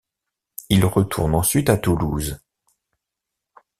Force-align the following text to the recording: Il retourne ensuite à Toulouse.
Il 0.69 0.83
retourne 0.85 1.35
ensuite 1.35 1.69
à 1.69 1.77
Toulouse. 1.77 2.39